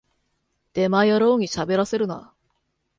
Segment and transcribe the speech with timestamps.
[0.73, 2.33] デマ野郎にしゃべらせるな